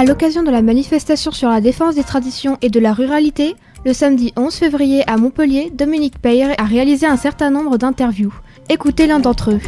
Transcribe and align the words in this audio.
À 0.00 0.04
l'occasion 0.06 0.42
de 0.42 0.50
la 0.50 0.62
manifestation 0.62 1.30
sur 1.30 1.50
la 1.50 1.60
défense 1.60 1.94
des 1.94 2.04
traditions 2.04 2.56
et 2.62 2.70
de 2.70 2.80
la 2.80 2.94
ruralité, 2.94 3.54
le 3.84 3.92
samedi 3.92 4.32
11 4.34 4.54
février 4.54 5.02
à 5.06 5.18
Montpellier, 5.18 5.70
Dominique 5.74 6.18
Peyre 6.22 6.54
a 6.56 6.64
réalisé 6.64 7.04
un 7.04 7.18
certain 7.18 7.50
nombre 7.50 7.76
d'interviews. 7.76 8.32
Écoutez 8.70 9.06
l'un 9.06 9.20
d'entre 9.20 9.50
eux. 9.50 9.60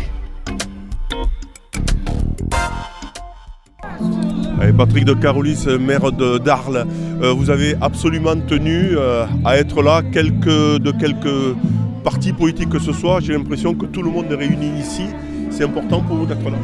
Patrick 4.74 5.04
de 5.04 5.12
Carolis, 5.12 5.66
maire 5.78 6.10
d'Arles, 6.10 6.86
euh, 7.20 7.34
vous 7.34 7.50
avez 7.50 7.74
absolument 7.82 8.36
tenu 8.48 8.96
euh, 8.96 9.26
à 9.44 9.58
être 9.58 9.82
là, 9.82 10.00
de 10.00 10.90
quelques 10.92 11.56
partis 12.04 12.32
politiques 12.32 12.70
que 12.70 12.78
ce 12.78 12.94
soit. 12.94 13.20
J'ai 13.20 13.34
l'impression 13.34 13.74
que 13.74 13.84
tout 13.84 14.00
le 14.00 14.10
monde 14.10 14.32
est 14.32 14.36
réuni 14.36 14.80
ici. 14.80 15.04
C'est 15.50 15.64
important 15.64 16.00
pour 16.00 16.16
vous 16.16 16.24
d'être 16.24 16.48
là 16.48 16.56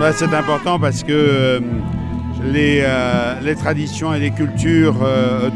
bah, 0.00 0.12
C'est 0.12 0.34
important 0.34 0.80
parce 0.80 1.04
que 1.04 1.12
euh, 1.12 1.60
les, 2.44 2.84
les, 3.44 3.54
traditions 3.54 4.14
et 4.14 4.20
les 4.20 4.30
cultures 4.30 5.06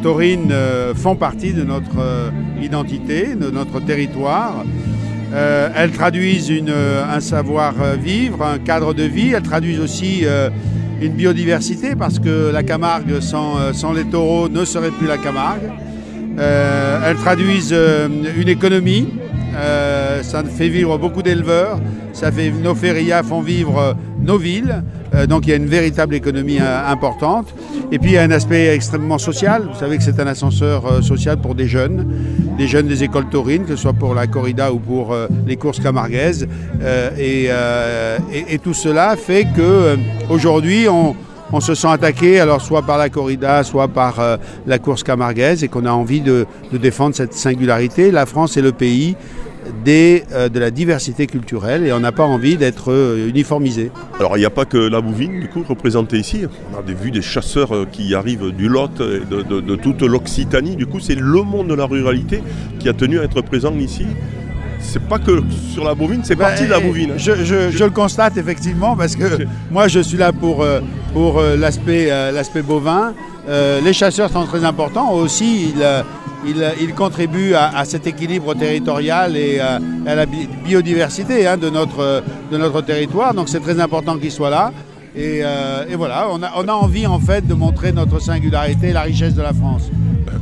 taurines 0.03 0.55
font 0.95 1.17
partie 1.17 1.53
de 1.53 1.65
notre 1.65 2.33
identité, 2.63 3.35
de 3.35 3.51
notre 3.51 3.81
territoire. 3.81 4.65
elles 5.33 5.93
traduisent 5.93 6.53
un 6.69 7.21
savoir-vivre, 7.21 8.43
un 8.43 8.59
cadre 8.59 8.95
de 8.95 9.03
vie. 9.03 9.33
Elles 9.33 9.43
traduisent 9.43 9.81
aussi 9.81 10.25
une 11.01 11.13
biodiversité 11.13 11.95
parce 11.95 12.19
que 12.19 12.51
la 12.53 12.63
Camargue 12.63 13.21
sans, 13.21 13.59
euh, 13.59 13.95
les 13.95 14.05
taureaux 14.05 14.49
ne 14.49 14.65
serait 14.65 14.91
plus 14.91 15.07
la 15.07 15.19
Camargue. 15.19 15.71
Euh, 16.39 17.01
elles 17.07 17.17
traduisent 17.17 17.73
euh, 17.73 18.09
une 18.39 18.49
économie, 18.49 19.09
ça 20.23 20.43
fait 20.45 20.69
vivre 20.69 20.99
beaucoup 20.99 21.23
d'éleveurs, 21.23 21.79
ça 22.13 22.33
fait, 22.33 22.51
nos 22.51 22.75
férias 22.75 23.23
font 23.23 23.41
vivre 23.41 23.97
nos 24.21 24.39
villes, 24.39 24.83
donc 25.29 25.47
il 25.47 25.51
y 25.51 25.53
a 25.53 25.57
une 25.57 25.67
véritable 25.67 26.15
économie 26.15 26.59
importante. 26.59 27.55
Et 27.93 27.99
puis 27.99 28.11
il 28.11 28.15
y 28.15 28.19
a 28.19 28.23
un 28.23 28.31
aspect 28.31 28.75
extrêmement 28.75 29.19
social, 29.19 29.69
vous 29.73 29.79
savez 29.79 29.97
que 29.99 30.03
c'est 30.03 30.19
un 30.19 30.27
ascenseur 30.27 31.05
social 31.05 31.39
pour 31.39 31.55
des 31.55 31.69
jeunes, 31.69 32.07
des 32.59 32.67
jeunes 32.67 32.89
des 32.89 33.05
écoles 33.05 33.29
taurines, 33.29 33.65
que 33.65 33.77
ce 33.77 33.83
soit 33.83 33.93
pour 33.93 34.15
la 34.15 34.27
corrida 34.27 34.73
ou 34.73 34.79
pour 34.79 35.15
les 35.47 35.57
courses 35.57 35.81
camarguaises. 35.81 36.49
Et, 37.19 37.49
tout 38.63 38.75
cela 38.75 39.17
fait 39.17 39.47
que 39.55 39.97
aujourd'hui 40.29 40.87
on, 40.89 41.61
se 41.61 41.75
sent 41.75 41.89
attaqué, 41.89 42.41
alors 42.41 42.61
soit 42.61 42.83
par 42.83 42.99
la 42.99 43.09
corrida, 43.09 43.63
soit 43.63 43.89
par 43.89 44.21
euh, 44.21 44.37
la 44.67 44.79
course 44.79 45.03
camarguaise, 45.03 45.65
et 45.65 45.69
qu'on 45.69 45.87
a 45.87 45.91
envie 45.91 46.21
de, 46.21 46.47
défendre 46.73 47.15
cette 47.15 47.33
singularité. 47.33 48.11
La 48.11 48.27
France 48.27 48.57
est 48.57 48.63
le 48.63 48.73
pays 48.73 49.17
des, 49.85 50.25
euh, 50.33 50.49
de 50.49 50.59
la 50.59 50.71
diversité 50.71 51.27
culturelle 51.27 51.87
et 51.87 51.93
on 51.93 52.01
n'a 52.01 52.13
pas 52.13 52.25
envie 52.25 52.57
d'être 52.57 52.93
euh, 52.93 53.29
uniformisé. 53.29 53.91
Alors 54.19 54.37
il 54.37 54.41
n'y 54.41 54.47
a 54.47 54.51
pas 54.51 54.65
que 54.65 54.79
la 54.79 55.01
bouvine 55.01 55.41
du 55.41 55.49
coup 55.49 55.65
représentée 55.69 56.19
ici, 56.19 56.45
on 56.73 56.79
a 56.79 56.93
vu 56.93 57.11
des 57.11 57.23
chasseurs 57.23 57.87
qui 57.91 58.15
arrivent 58.15 58.53
du 58.53 58.69
Lot 58.69 59.01
et 59.01 59.21
de, 59.25 59.43
de 59.43 59.77
toute 59.77 60.03
l'Occitanie, 60.03 60.77
du 60.77 60.87
coup 60.87 61.01
c'est 61.01 61.15
le 61.15 61.43
monde 61.43 61.69
de 61.69 61.75
la 61.75 61.87
ruralité 61.87 62.43
qui 62.79 62.89
a 62.89 62.93
tenu 62.93 63.19
à 63.19 63.25
être 63.25 63.43
présent 63.43 63.75
ici 63.75 64.07
c'est 64.81 65.03
pas 65.03 65.19
que 65.19 65.43
sur 65.73 65.85
la 65.85 65.95
bovine, 65.95 66.21
c'est 66.23 66.37
parti 66.37 66.65
de 66.65 66.71
la 66.71 66.81
ben, 66.81 66.87
bovine. 66.87 67.13
Je, 67.17 67.85
le 67.85 67.91
constate 67.91 68.37
effectivement 68.37 68.97
parce 68.97 69.17
que 69.17 69.45
moi 69.71 69.89
je 69.89 70.01
suis 70.01 70.17
là 70.17 70.33
pour, 70.33 70.63
euh, 70.63 70.81
pour 71.13 71.39
euh, 71.39 71.57
l'aspect, 71.57 72.11
euh, 72.11 72.33
l'aspect 72.33 72.63
bovin. 72.63 73.13
les 73.49 73.93
chasseurs 73.93 74.31
sont 74.31 74.45
très 74.45 74.65
importants 74.65 75.13
aussi. 75.13 75.75
Ils, 75.77 76.05
contribuent 76.95 77.55
à, 77.55 77.85
cet 77.85 78.07
équilibre 78.07 78.55
territorial 78.55 79.37
et 79.37 79.59
à, 79.61 79.79
la 80.05 80.27
biodiversité 80.27 81.47
hein, 81.47 81.57
de, 81.57 81.71
notre, 81.71 82.23
de 82.51 82.57
notre 82.57 82.83
territoire. 82.83 83.35
Donc 83.35 83.49
c'est 83.49 83.61
très 83.61 83.81
important 83.81 84.19
qu'ils 84.19 84.33
soient 84.33 84.51
là. 84.51 84.73
Et, 85.17 85.43
voilà, 85.97 86.29
on 86.31 86.43
a, 86.69 86.73
envie 86.73 87.07
en 87.07 87.19
fait 87.19 87.47
de 87.47 87.55
montrer 87.55 87.93
notre 87.93 88.21
singularité 88.21 88.89
et 88.89 88.93
la 88.93 89.03
richesse 89.03 89.35
de 89.35 89.43
la 89.43 89.53
France 89.53 89.91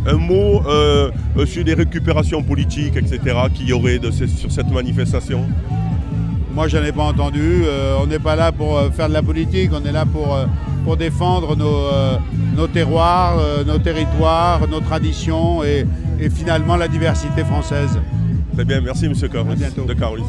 un 0.06 0.16
mot 0.16 0.62
euh, 0.66 1.10
sur 1.46 1.64
des 1.64 1.74
récupérations 1.74 2.42
politiques, 2.42 2.96
etc., 2.96 3.20
qu'il 3.54 3.68
y 3.68 3.72
aurait 3.72 4.00
sur 4.10 4.50
cette 4.50 4.70
manifestation? 4.70 5.46
Moi, 6.54 6.68
je 6.68 6.78
n'en 6.78 6.84
ai 6.84 6.92
pas 6.92 7.02
entendu. 7.02 7.64
Euh, 7.64 7.96
on 8.00 8.06
n'est 8.06 8.20
pas 8.20 8.36
là 8.36 8.52
pour 8.52 8.78
euh, 8.78 8.90
faire 8.90 9.08
de 9.08 9.12
la 9.12 9.22
politique, 9.22 9.70
on 9.72 9.84
est 9.84 9.92
là 9.92 10.06
pour, 10.06 10.38
pour 10.84 10.96
défendre 10.96 11.56
nos, 11.56 12.66
terroirs, 12.68 13.38
nos 13.66 13.78
territoires, 13.78 14.68
nos 14.68 14.80
traditions 14.80 15.64
et, 15.64 15.86
finalement 16.30 16.76
la 16.76 16.88
diversité 16.88 17.44
française. 17.44 17.98
Très 18.54 18.64
bien, 18.64 18.80
merci 18.80 19.06
M. 19.06 19.14
Carolis, 19.30 19.60
de 19.86 19.92
Carolis. 19.94 20.24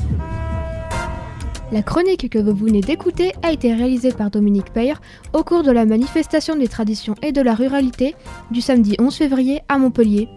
La 1.72 1.84
chronique 1.84 2.30
que 2.30 2.40
vous 2.40 2.54
venez 2.54 2.82
d'écouter 2.82 3.34
a 3.44 3.52
été 3.52 3.74
réalisée 3.74 4.12
par 4.12 4.30
Dominique 4.32 4.72
Peyre 4.74 5.02
au 5.34 5.44
cours 5.44 5.64
de 5.64 5.72
la 5.72 5.86
manifestation 5.86 6.56
des 6.56 6.68
traditions 6.68 7.16
et 7.22 7.32
de 7.32 7.42
la 7.42 7.54
ruralité 7.54 8.16
du 8.52 8.62
samedi 8.62 8.96
11 9.00 9.16
février 9.16 9.62
à 9.68 9.78
Montpellier. 9.78 10.28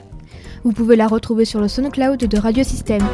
Vous 0.64 0.72
pouvez 0.72 0.96
la 0.96 1.06
retrouver 1.06 1.44
sur 1.44 1.60
le 1.60 1.68
SoundCloud 1.68 2.18
de 2.18 2.38
Radio 2.38 2.64
Système. 2.64 3.06